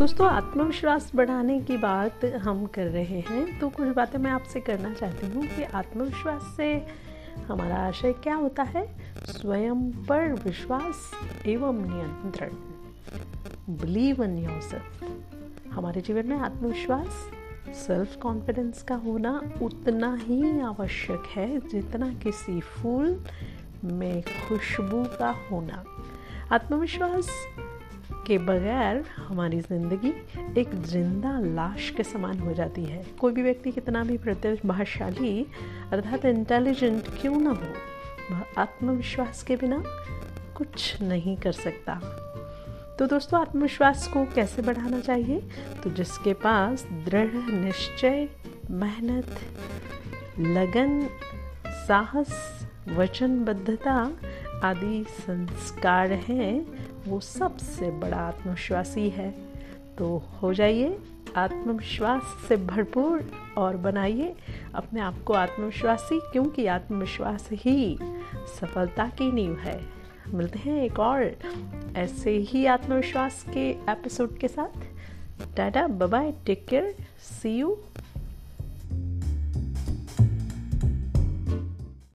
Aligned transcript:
दोस्तों, 0.00 0.28
आत्मविश्वास 0.30 1.10
बढ़ाने 1.14 1.60
की 1.60 1.76
बात 1.76 2.24
हम 2.24 2.66
कर 2.66 2.86
रहे 2.86 3.20
हैं। 3.20 3.58
तो 3.58 3.68
कुछ 3.68 3.88
बातें 3.88 4.18
मैं 4.18 4.30
आपसे 4.30 4.60
करना 4.60 4.92
चाहती 4.94 5.26
हूँ 5.26 5.46
कि 5.46 5.62
आत्मविश्वास 5.62 6.54
से 6.56 6.86
हमारा 7.48 7.76
आशय 7.76 8.12
क्या 8.12 8.34
होता 8.34 8.62
है? 8.62 8.96
स्वयं 9.26 9.92
पर 9.92 10.32
विश्वास 10.32 11.10
एवं 11.46 11.72
नियंत्रण। 11.72 12.48
बिलीव 13.76 14.24
इन 14.24 14.38
योरसेल्फ 14.38 15.04
हमारे 15.72 16.00
जीवन 16.00 16.26
में 16.26 16.36
आत्मविश्वास 16.36 17.30
सेल्फ 17.74 18.16
कॉन्फिडेंस 18.16 18.82
का 18.82 18.94
होना 18.94 19.40
उतना 19.62 20.14
ही 20.14 20.60
आवश्यक 20.60 21.22
है 21.34 21.60
जितना 21.60 22.14
किसी 22.14 22.60
फूल 22.60 23.24
में 23.84 24.22
खुशबू 24.22 25.04
का 25.18 25.34
होना। 25.50 25.84
आत्मविश्वास 26.52 27.28
के 28.30 28.38
बगैर 28.38 29.04
हमारी 29.16 29.60
ज़िंदगी 29.60 30.08
एक 30.60 30.74
ज़िंदा 30.74 31.30
लाश 31.40 31.90
के 31.90 32.02
समान 32.02 32.38
हो 32.38 32.52
जाती 32.54 32.84
है। 32.84 33.02
कोई 33.20 33.32
भी 33.32 33.42
व्यक्ति 33.42 33.72
कितना 33.72 34.02
भी 34.04 34.18
प्रतिभाशाली, 34.18 35.46
अर्थात 35.92 36.24
इंटेलिजेंट 36.24 37.08
क्यों 37.20 37.40
ना 37.40 37.50
हो, 37.50 37.72
वह 38.30 38.44
आत्मविश्वास 38.58 39.42
के 39.42 39.56
बिना 39.56 39.82
कुछ 40.56 41.02
नहीं 41.02 41.36
कर 41.36 41.52
सकता। 41.52 41.94
तो 42.98 43.06
दोस्तों, 43.06 43.40
आत्मविश्वास 43.40 44.06
को 44.08 44.24
कैसे 44.24 44.62
बढ़ाना 44.62 45.00
चाहिए? 45.00 45.40
तो 45.84 45.90
जिसके 45.90 46.32
पास 46.32 46.86
दृढ़, 47.04 47.34
निश्चय, 47.52 48.28
मेहनत, 48.70 49.36
लगन, 50.38 51.08
साहस, 51.66 52.66
वचनबद्धता 52.88 54.12
आदि 54.64 55.04
संस्कार 55.08 56.12
हैं, 56.12 56.66
वो 57.08 57.20
सबसे 57.20 57.90
बड़ा 57.90 58.16
आत्मविश्वासी 58.16 59.08
है। 59.10 59.34
तो 59.98 60.22
हो 60.42 60.54
जाइए, 60.54 60.98
आत्मविश्वास 61.36 62.22
से 62.48 62.56
भरपूर 62.56 63.30
और 63.58 63.76
बनाइए 63.76 64.34
अपने 64.74 65.00
आप 65.00 65.22
को 65.22 65.32
आत्मविश्वासी, 65.32 66.20
क्योंकि 66.32 66.66
आत्मविश्वास 66.66 67.48
ही 67.52 67.98
सफलता 68.60 69.06
की 69.08 69.32
नींव 69.32 69.58
है। 69.58 69.80
मिलते 70.28 70.58
हैं 70.58 70.82
एक 70.84 70.98
और 70.98 71.36
ऐसे 71.96 72.30
ही 72.30 72.66
आत्मविश्वास 72.66 73.44
के 73.54 73.70
एपिसोड 73.70 74.38
के 74.38 74.48
साथ। 74.48 74.86
Tata 75.56 75.86
bye 75.86 76.32
take 76.46 76.66
care 76.66 76.94
see 77.18 77.58
you 77.58 77.78